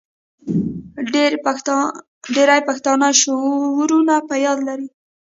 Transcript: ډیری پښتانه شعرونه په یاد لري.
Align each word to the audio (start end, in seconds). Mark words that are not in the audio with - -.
ډیری 2.35 2.59
پښتانه 2.67 3.07
شعرونه 3.21 4.15
په 4.27 4.35
یاد 4.45 4.59
لري. 4.67 4.87